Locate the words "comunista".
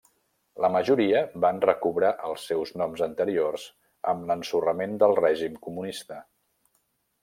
5.69-6.23